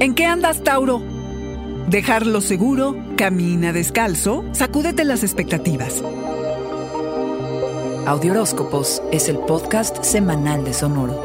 [0.00, 1.02] ¿En qué andas, Tauro?
[1.88, 6.02] Dejarlo seguro, camina descalzo, sacúdete las expectativas.
[8.06, 11.20] Audioróscopos es el podcast semanal de Sonoro.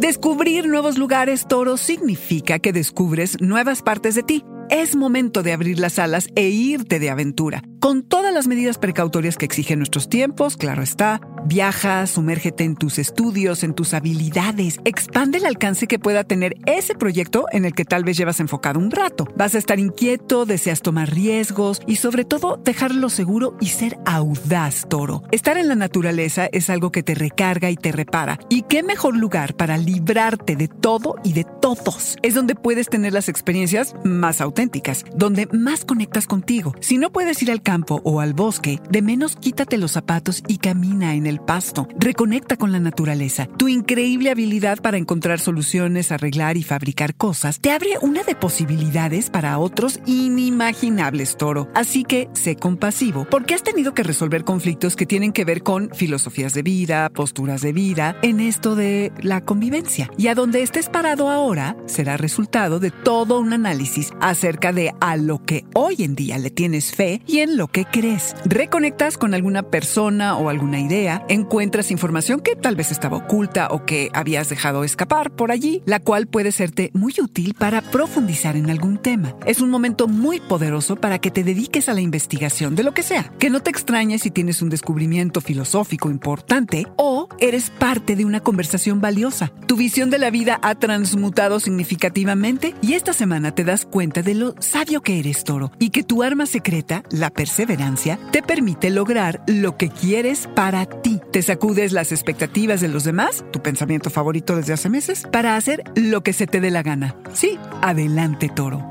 [0.00, 4.44] Descubrir nuevos lugares, Toro, significa que descubres nuevas partes de ti.
[4.70, 9.36] Es momento de abrir las alas e irte de aventura, con todas las medidas precautorias
[9.36, 15.38] que exigen nuestros tiempos, claro está, Viaja, sumérgete en tus estudios, en tus habilidades, expande
[15.38, 18.90] el alcance que pueda tener ese proyecto en el que tal vez llevas enfocado un
[18.90, 19.26] rato.
[19.36, 24.86] Vas a estar inquieto, deseas tomar riesgos y sobre todo dejarlo seguro y ser audaz,
[24.88, 25.22] toro.
[25.32, 28.38] Estar en la naturaleza es algo que te recarga y te repara.
[28.48, 32.16] ¿Y qué mejor lugar para librarte de todo y de todos?
[32.22, 36.74] Es donde puedes tener las experiencias más auténticas, donde más conectas contigo.
[36.80, 40.56] Si no puedes ir al campo o al bosque, de menos quítate los zapatos y
[40.56, 41.86] camina en el pasto.
[41.98, 43.46] Reconecta con la naturaleza.
[43.58, 49.28] Tu increíble habilidad para encontrar soluciones, arreglar y fabricar cosas te abre una de posibilidades
[49.28, 51.68] para otros inimaginables, toro.
[51.74, 55.90] Así que sé compasivo, porque has tenido que resolver conflictos que tienen que ver con
[55.90, 60.08] filosofías de vida, posturas de vida, en de la convivencia.
[60.16, 65.16] Y a donde estés parado ahora será resultado de todo un análisis acerca de a
[65.16, 68.36] lo que hoy en día le tienes fe y en lo que crees.
[68.44, 73.84] Reconectas con alguna persona o alguna idea encuentras información que tal vez estaba oculta o
[73.84, 78.70] que habías dejado escapar por allí, la cual puede serte muy útil para profundizar en
[78.70, 79.34] algún tema.
[79.44, 83.02] Es un momento muy poderoso para que te dediques a la investigación de lo que
[83.02, 83.32] sea.
[83.38, 88.40] Que no te extrañes si tienes un descubrimiento filosófico importante o eres parte de una
[88.52, 89.50] conversación valiosa.
[89.66, 94.34] Tu visión de la vida ha transmutado significativamente y esta semana te das cuenta de
[94.34, 99.42] lo sabio que eres, toro, y que tu arma secreta, la perseverancia, te permite lograr
[99.46, 104.54] lo que quieres para ti te sacudes las expectativas de los demás, tu pensamiento favorito
[104.54, 107.16] desde hace meses, para hacer lo que se te dé la gana.
[107.32, 108.86] Sí, adelante toro.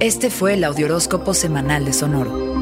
[0.00, 2.61] Este fue el Audioróscopo Semanal de Sonoro.